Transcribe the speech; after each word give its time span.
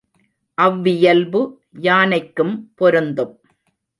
அவ்வியல்பு 0.57 1.41
யானைக்கும் 1.79 2.53
பொருந்தும். 2.75 3.33